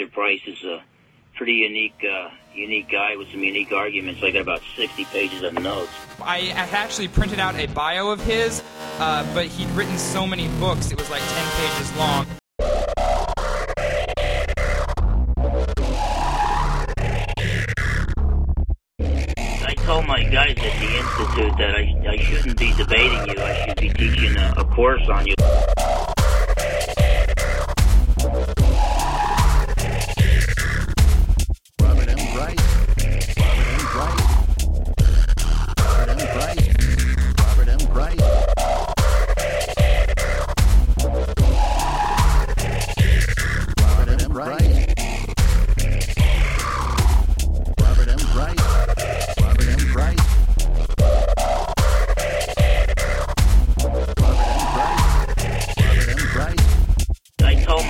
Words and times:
Dr. 0.00 0.12
Price 0.12 0.40
is 0.46 0.64
a 0.64 0.82
pretty 1.34 1.52
unique, 1.52 2.02
uh, 2.10 2.30
unique 2.54 2.88
guy 2.90 3.16
with 3.16 3.30
some 3.30 3.44
unique 3.44 3.70
arguments. 3.70 4.22
I 4.22 4.30
got 4.30 4.40
about 4.40 4.62
60 4.74 5.04
pages 5.06 5.42
of 5.42 5.52
notes. 5.52 5.92
I 6.22 6.38
had 6.38 6.72
actually 6.72 7.08
printed 7.08 7.38
out 7.38 7.54
a 7.56 7.66
bio 7.66 8.08
of 8.08 8.24
his, 8.24 8.62
uh, 8.98 9.26
but 9.34 9.44
he'd 9.44 9.68
written 9.70 9.98
so 9.98 10.26
many 10.26 10.48
books, 10.58 10.90
it 10.90 10.98
was 10.98 11.10
like 11.10 11.20
10 11.20 11.50
pages 11.58 11.96
long. 11.98 12.26
I 19.66 19.74
told 19.84 20.06
my 20.06 20.22
guys 20.24 20.56
at 20.56 20.56
the 20.56 20.96
Institute 20.96 21.58
that 21.58 21.74
I, 21.76 21.94
I 22.08 22.16
shouldn't 22.16 22.58
be 22.58 22.72
debating 22.72 23.36
you. 23.36 23.42
I 23.42 23.66
should 23.66 23.76
be 23.76 23.90
teaching 23.90 24.36
a, 24.38 24.54
a 24.56 24.64
course 24.64 25.06
on 25.10 25.26
you. 25.26 25.34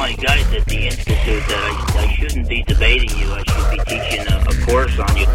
My 0.00 0.14
guys 0.14 0.50
at 0.54 0.64
the 0.64 0.86
Institute 0.86 1.44
that 1.46 1.94
I, 1.94 2.04
I 2.04 2.14
shouldn't 2.14 2.48
be 2.48 2.62
debating 2.62 3.10
you. 3.18 3.30
I 3.32 3.42
should 3.44 3.70
be 3.70 3.84
teaching 3.84 4.26
a, 4.32 4.40
a 4.48 4.54
course 4.64 4.98
on 4.98 5.14
you. 5.14 5.26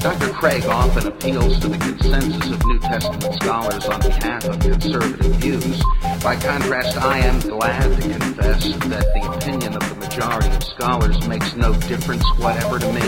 Dr. 0.00 0.32
Craig 0.32 0.64
often 0.64 1.06
appeals 1.06 1.60
to 1.60 1.68
the 1.68 1.76
consensus 1.76 2.50
of 2.50 2.64
New 2.64 2.78
Testament 2.78 3.34
scholars 3.34 3.84
on 3.84 4.00
behalf 4.00 4.44
of 4.46 4.58
conservative 4.58 5.34
views. 5.36 5.82
By 6.24 6.36
contrast, 6.36 6.96
I 6.96 7.18
am 7.18 7.40
glad 7.40 8.00
to 8.00 8.08
confess 8.08 8.64
that 8.88 9.04
the 9.12 9.32
opinion 9.36 9.74
of 9.74 10.00
the 10.00 10.01
majority 10.12 10.54
of 10.54 10.62
scholars 10.62 11.26
makes 11.26 11.54
no 11.54 11.72
difference 11.88 12.22
whatever 12.36 12.78
to 12.78 12.92
me. 12.92 13.00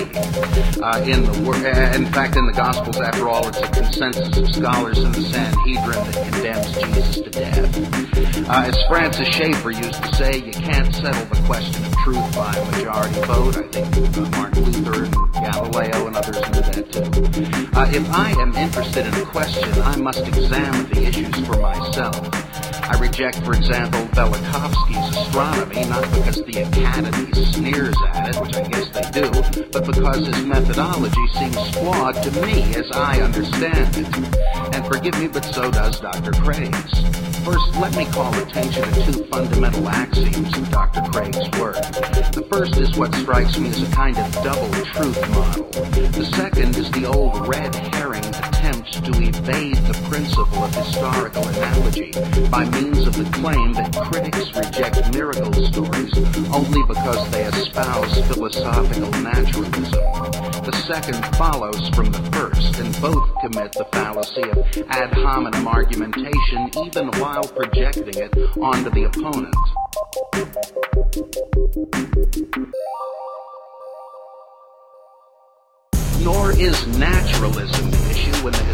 Uh, 0.80 1.05
in 1.05 1.22
the 1.22 1.33
uh, 1.50 1.97
in 1.97 2.06
fact, 2.06 2.36
in 2.36 2.47
the 2.47 2.52
Gospels, 2.56 2.98
after 2.98 3.28
all, 3.28 3.47
it's 3.47 3.58
a 3.58 3.69
consensus 3.69 4.36
of 4.38 4.48
scholars 4.55 4.98
in 4.98 5.12
the 5.12 5.20
Sanhedrin 5.20 6.00
that 6.10 6.32
condemns 6.32 6.72
Jesus 6.72 7.16
to 7.20 7.30
death. 7.30 8.48
Uh, 8.48 8.69
as 8.69 8.82
Francis 8.88 9.28
Schaeffer 9.28 9.70
used 9.70 10.02
to 10.02 10.14
say, 10.14 10.38
you 10.38 10.52
can't 10.52 10.94
settle 10.94 11.25
the 11.27 11.42
question 11.47 11.84
of 11.84 11.92
truth 11.98 12.34
by 12.34 12.52
majority 12.72 13.20
vote. 13.27 13.56
I 13.58 13.69
think 13.69 14.16
uh, 14.16 14.30
Martin 14.38 14.64
Luther 14.64 15.05
and 15.05 15.32
Galileo 15.34 16.06
and 16.06 16.16
others 16.16 16.36
knew 16.36 16.62
that 16.72 16.91
too. 16.91 17.78
Uh, 17.78 17.91
if 17.92 18.10
I 18.12 18.30
am 18.41 18.55
interested 18.55 19.06
in 19.06 19.14
a 19.14 19.27
question, 19.27 19.70
I 19.82 19.97
must 19.97 20.20
examine 20.20 20.88
the 20.88 21.05
issues 21.05 21.47
for 21.47 21.58
myself. 21.58 22.44
I 22.87 22.99
reject, 22.99 23.43
for 23.45 23.55
example, 23.55 24.01
Velikovsky's 24.13 25.17
astronomy 25.17 25.85
not 25.89 26.03
because 26.13 26.37
the 26.45 26.69
Academy 26.69 27.33
sneers 27.33 27.97
at 28.13 28.29
it, 28.29 28.41
which 28.43 28.55
I 28.57 28.69
guess 28.69 28.91
they 28.91 29.09
do, 29.11 29.31
but 29.73 29.87
because 29.87 30.27
his 30.27 30.45
methodology 30.45 31.27
seems 31.33 31.71
flawed 31.71 32.15
to 32.23 32.31
me 32.43 32.75
as 32.75 32.91
I 32.93 33.23
understand 33.23 33.97
it. 33.97 34.75
And 34.75 34.85
forgive 34.87 35.19
me, 35.19 35.29
but 35.29 35.47
so 35.47 35.71
does 35.71 35.99
Dr. 35.99 36.33
Craig's. 36.33 36.93
First, 37.43 37.75
let 37.81 37.97
me 37.97 38.05
call 38.12 38.35
attention 38.35 38.83
to 38.85 39.12
two 39.12 39.25
fundamental 39.29 39.89
axioms 39.89 40.55
in 40.57 40.65
Dr. 40.65 41.01
Craig's 41.11 41.49
work. 41.59 41.77
The 42.37 42.47
first 42.51 42.77
is 42.77 42.99
what 42.99 43.15
strikes 43.15 43.59
me 43.59 43.71
as 43.71 43.83
a 43.83 43.91
kind 43.93 44.19
of 44.19 44.31
double 44.44 44.71
truth 44.93 45.31
model. 45.31 45.65
The 45.71 46.25
second 46.37 46.77
is 46.77 46.91
the 46.91 47.06
old 47.06 47.49
red 47.49 47.75
herring 47.75 48.34
attempt 48.84 49.05
to 49.05 49.22
evade 49.22 49.77
the 49.77 50.06
principle 50.09 50.65
of 50.65 50.75
historical 50.75 51.47
analogy 51.49 52.12
by 52.50 52.65
means 52.71 53.06
of 53.06 53.17
the 53.17 53.28
claim 53.33 53.72
that 53.72 53.95
critics 53.95 54.55
reject 54.55 55.12
miracle 55.15 55.53
stories 55.53 56.12
only 56.53 56.83
because 56.87 57.31
they 57.31 57.44
espouse 57.44 58.15
philosophical 58.28 59.11
naturalism. 59.23 60.00
The 60.65 60.73
second 60.87 61.25
follows 61.37 61.89
from 61.91 62.11
the 62.11 62.23
first, 62.33 62.78
and 62.78 63.00
both 63.00 63.28
commit 63.41 63.73
the 63.73 63.87
fallacy 63.93 64.43
of 64.43 64.59
ad 64.89 65.12
hominem 65.12 65.67
argumentation 65.69 66.71
even 66.84 67.09
while 67.21 67.44
projecting 67.44 68.09
it 68.09 68.33
onto 68.59 68.91
the 68.91 69.05
opponent. 69.05 69.55
Nor 76.25 76.53
is 76.53 76.87
naturalism 76.99 77.91
the 77.91 78.11
issue 78.11 78.44
when 78.44 78.53
the 78.55 78.74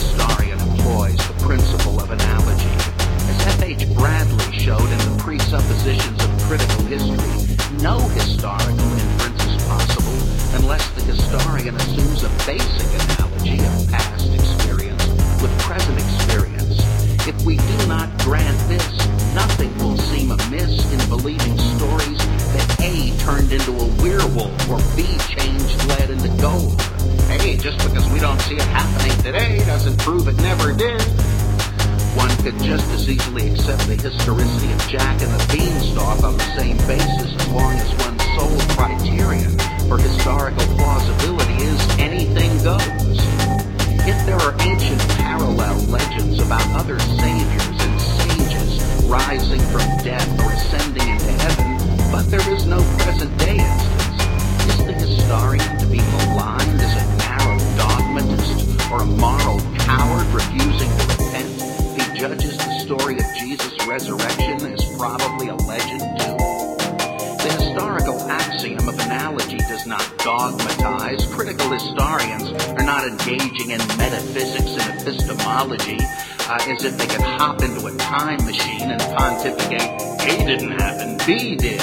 historian 11.60 11.76
assumes 11.76 12.22
a 12.22 12.46
basic 12.46 12.88
analogy 13.04 13.58
of 13.58 13.90
past 13.90 14.32
experience 14.32 15.06
with 15.42 15.52
present 15.60 15.98
experience. 15.98 16.80
If 17.28 17.44
we 17.44 17.56
do 17.56 17.86
not 17.86 18.08
grant 18.20 18.56
this, 18.68 19.06
nothing 19.34 19.76
will 19.78 19.98
seem 19.98 20.30
amiss 20.30 20.90
in 20.92 21.08
believing 21.10 21.58
stories 21.76 22.18
that 22.54 22.80
A 22.80 23.14
turned 23.18 23.52
into 23.52 23.72
a 23.72 23.86
werewolf 24.02 24.70
or 24.70 24.78
B 24.96 25.04
changed 25.28 25.84
lead 25.86 26.08
into 26.08 26.28
gold. 26.40 26.80
Hey, 27.28 27.56
just 27.58 27.78
because 27.86 28.08
we 28.10 28.20
don't 28.20 28.40
see 28.42 28.54
it 28.54 28.68
happening 28.72 29.16
today 29.22 29.58
doesn't 29.66 29.98
prove 29.98 30.28
it 30.28 30.36
never 30.40 30.72
did. 30.72 31.02
One 32.16 32.34
could 32.42 32.58
just 32.62 32.88
as 32.90 33.08
easily 33.08 33.52
accept 33.52 33.86
the 33.86 33.96
historicity 33.96 34.72
of 34.72 34.80
Jack 34.88 35.20
and 35.20 35.30
the 35.30 35.46
Beanstalk 35.52 36.24
on 36.24 36.38
the 36.38 36.56
same 36.56 36.76
basis 36.88 37.34
as 37.36 37.48
long 37.48 37.74
as 37.74 37.90
one's 38.00 38.24
sole 38.34 38.76
criterion 38.76 39.60
for 39.90 39.98
historical 39.98 40.64
plausibility 40.76 40.99
other 46.90 46.98
saviors 46.98 47.84
and 47.84 48.00
sages 48.00 49.04
rising 49.04 49.60
from 49.70 49.86
death 50.02 50.28
or 50.40 50.50
ascending 50.52 51.08
into 51.08 51.30
heaven, 51.44 52.10
but 52.10 52.28
there 52.30 52.42
is 52.52 52.66
no 52.66 52.78
present 52.98 53.36
day 53.38 53.58
instance, 53.58 54.74
is 54.74 54.86
the 54.86 54.92
historian 54.92 55.78
to 55.78 55.86
be 55.86 55.98
maligned 55.98 56.80
as 56.80 57.02
a 57.02 57.16
narrow 57.18 57.58
dogmatist 57.76 58.90
or 58.90 59.02
a 59.02 59.06
moral 59.06 59.60
coward 59.78 60.26
refusing 60.34 60.90
to 60.98 61.06
repent 61.14 61.48
he 61.94 62.18
judges 62.18 62.56
the 62.58 62.78
story 62.80 63.14
of 63.18 63.26
Jesus' 63.38 63.86
resurrection 63.86 64.72
as 64.72 64.84
probably 64.96 65.46
a 65.46 65.54
legend 65.54 66.00
too? 66.18 66.36
The 67.38 67.54
historical 67.56 68.18
axiom 68.28 68.88
of 68.88 68.98
analogy 68.98 69.58
does 69.58 69.86
not 69.86 70.02
dogmatize. 70.18 71.24
Critical 71.26 71.70
historians 71.70 72.50
are 72.70 72.84
not 72.84 73.06
engaging 73.06 73.70
in 73.70 73.78
metaphysics 73.96 74.76
and 74.76 75.00
epistemology 75.00 75.98
uh, 76.50 76.58
as 76.66 76.84
if 76.84 76.98
they 76.98 77.06
could 77.06 77.20
hop 77.20 77.62
into 77.62 77.86
a 77.86 77.96
time 77.96 78.44
machine 78.44 78.90
and 78.90 79.00
pontificate, 79.16 79.82
A 79.82 80.44
didn't 80.44 80.72
happen, 80.80 81.16
B 81.24 81.54
did. 81.54 81.80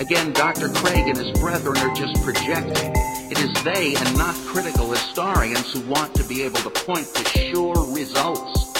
Again, 0.00 0.32
Dr. 0.32 0.70
Craig 0.70 1.06
and 1.06 1.16
his 1.16 1.30
brethren 1.38 1.76
are 1.78 1.94
just 1.94 2.20
projecting. 2.22 2.92
It 3.30 3.38
is 3.38 3.62
they 3.62 3.94
and 3.94 4.18
not 4.18 4.34
critical 4.46 4.90
historians 4.90 5.72
who 5.72 5.88
want 5.88 6.14
to 6.16 6.24
be 6.24 6.42
able 6.42 6.58
to 6.58 6.70
point 6.70 7.06
to 7.14 7.38
sure 7.38 7.94
results. 7.94 8.74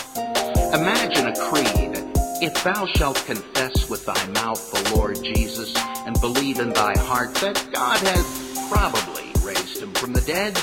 Imagine 0.74 1.28
a 1.28 1.36
creed. 1.36 2.02
If 2.42 2.64
thou 2.64 2.86
shalt 2.86 3.24
confess 3.26 3.88
with 3.88 4.04
thy 4.06 4.26
mouth 4.32 4.72
the 4.72 4.96
Lord 4.96 5.22
Jesus 5.22 5.74
and 6.04 6.20
believe 6.20 6.58
in 6.58 6.70
thy 6.70 6.98
heart 6.98 7.32
that 7.36 7.64
God 7.72 8.00
has 8.00 8.68
probably 8.68 9.30
raised 9.46 9.80
him 9.80 9.92
from 9.92 10.12
the 10.12 10.20
dead, 10.22 10.54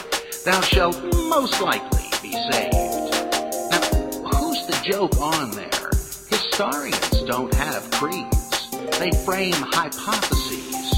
thou 0.43 0.59
shalt 0.59 1.01
most 1.13 1.61
likely 1.61 2.03
be 2.21 2.33
saved. 2.51 2.92
The 4.65 4.79
joke 4.89 5.17
on 5.17 5.51
there? 5.51 5.89
Historians 6.29 7.21
don't 7.23 7.53
have 7.55 7.91
creeds. 7.91 8.69
They 8.97 9.11
frame 9.25 9.53
hypotheses. 9.53 10.93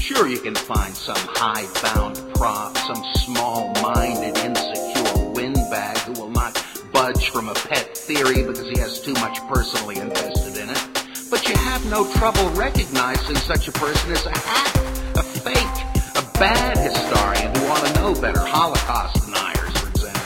Sure, 0.00 0.26
you 0.26 0.38
can 0.38 0.56
find 0.56 0.92
some 0.92 1.16
hidebound 1.16 2.34
prop, 2.34 2.76
some 2.78 3.04
small-minded, 3.24 4.36
insecure 4.38 5.30
windbag 5.30 5.96
who 5.98 6.12
will 6.20 6.30
not 6.30 6.60
budge 6.92 7.30
from 7.30 7.48
a 7.48 7.54
pet 7.54 7.96
theory 7.96 8.42
because 8.42 8.68
he 8.68 8.78
has 8.80 9.00
too 9.00 9.14
much 9.14 9.38
personally 9.46 9.98
invested 10.00 10.60
in 10.60 10.68
it. 10.68 10.84
But 11.30 11.48
you 11.48 11.54
have 11.54 11.88
no 11.88 12.10
trouble 12.14 12.48
recognizing 12.50 13.36
such 13.36 13.68
a 13.68 13.72
person 13.72 14.10
as 14.10 14.26
a 14.26 14.36
hack, 14.36 14.74
a 15.14 15.22
fake, 15.22 15.78
a 16.16 16.38
bad 16.40 16.76
historian 16.78 17.54
who 17.54 17.66
ought 17.66 17.86
to 17.86 17.94
know 18.00 18.20
better, 18.20 18.40
Holocaust 18.40 19.24
deniers, 19.24 19.76
for 19.78 19.88
example. 19.90 20.22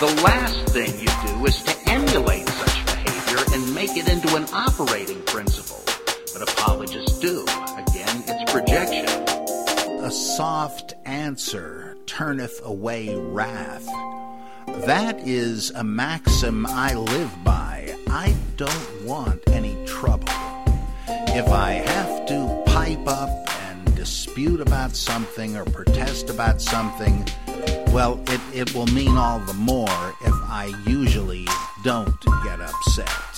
The 0.00 0.22
last 0.22 0.68
thing 0.70 0.98
you 0.98 1.08
do 1.26 1.46
is 1.46 1.62
to 1.62 1.77
make 3.66 3.96
it 3.96 4.08
into 4.08 4.36
an 4.36 4.46
operating 4.52 5.20
principle. 5.22 5.82
But 6.32 6.50
apologists 6.50 7.18
do. 7.18 7.42
Again, 7.42 8.24
it's 8.26 8.52
projection. 8.52 9.06
A 10.04 10.10
soft 10.10 10.94
answer 11.04 11.96
turneth 12.06 12.60
away 12.64 13.14
wrath. 13.16 13.86
That 14.86 15.18
is 15.26 15.70
a 15.70 15.82
maxim 15.82 16.66
I 16.66 16.94
live 16.94 17.32
by. 17.44 17.96
I 18.08 18.34
don't 18.56 19.04
want 19.04 19.40
any 19.48 19.76
trouble. 19.86 20.32
If 21.08 21.48
I 21.48 21.72
have 21.72 22.26
to 22.26 22.62
pipe 22.66 23.06
up 23.06 23.30
and 23.62 23.94
dispute 23.96 24.60
about 24.60 24.94
something 24.94 25.56
or 25.56 25.64
protest 25.64 26.30
about 26.30 26.60
something, 26.60 27.26
well, 27.92 28.20
it, 28.28 28.40
it 28.54 28.74
will 28.74 28.86
mean 28.86 29.16
all 29.16 29.40
the 29.40 29.54
more 29.54 30.14
if 30.20 30.34
I 30.44 30.72
usually 30.86 31.46
don't 31.82 32.20
get 32.44 32.60
upset. 32.60 33.37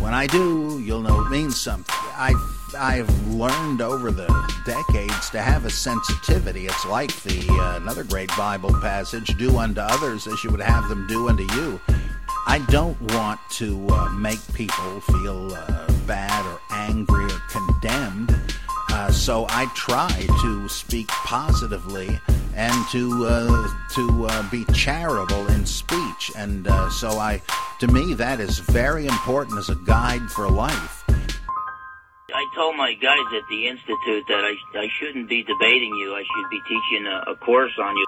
When 0.00 0.14
I 0.14 0.26
do, 0.26 0.80
you'll 0.82 1.02
know 1.02 1.20
it 1.20 1.30
means 1.30 1.60
something. 1.60 1.94
I've, 2.16 2.74
I've 2.76 3.26
learned 3.26 3.82
over 3.82 4.10
the 4.10 4.26
decades 4.64 5.28
to 5.30 5.40
have 5.42 5.66
a 5.66 5.70
sensitivity. 5.70 6.66
It's 6.66 6.86
like 6.86 7.14
the 7.22 7.46
uh, 7.50 7.76
another 7.76 8.02
great 8.04 8.30
Bible 8.36 8.72
passage: 8.80 9.36
"Do 9.36 9.58
unto 9.58 9.82
others 9.82 10.26
as 10.26 10.42
you 10.42 10.50
would 10.50 10.60
have 10.60 10.88
them 10.88 11.06
do 11.06 11.28
unto 11.28 11.42
you." 11.54 11.80
I 12.46 12.64
don't 12.70 12.98
want 13.12 13.40
to 13.50 13.86
uh, 13.88 14.08
make 14.10 14.40
people 14.54 15.00
feel 15.00 15.54
uh, 15.54 15.92
bad 16.06 16.46
or 16.46 16.60
angry 16.70 17.26
or 17.26 17.42
condemned. 17.50 18.34
Uh, 18.90 19.12
so 19.12 19.46
I 19.50 19.66
try 19.74 20.26
to 20.40 20.68
speak 20.68 21.08
positively 21.08 22.18
and 22.56 22.88
to 22.88 23.26
uh, 23.26 23.68
to 23.96 24.26
uh, 24.26 24.50
be 24.50 24.64
charitable 24.72 25.46
in 25.48 25.66
speech, 25.66 26.32
and 26.36 26.66
so 26.90 27.18
I, 27.18 27.42
to 27.80 27.88
me, 27.88 28.12
that 28.14 28.40
is 28.40 28.58
very 28.58 29.06
important 29.06 29.58
as 29.58 29.70
a 29.70 29.74
guide 29.74 30.30
for 30.30 30.48
life. 30.48 31.04
I 31.08 32.46
told 32.54 32.76
my 32.76 32.92
guys 32.94 33.26
at 33.34 33.48
the 33.48 33.68
institute 33.68 34.24
that 34.28 34.44
I 34.44 34.54
I 34.78 34.88
shouldn't 34.98 35.28
be 35.28 35.42
debating 35.42 35.94
you. 35.96 36.14
I 36.14 36.22
should 36.22 36.50
be 36.50 36.60
teaching 36.68 37.06
a, 37.06 37.32
a 37.32 37.36
course 37.36 37.72
on 37.82 37.96
you. 37.96 38.06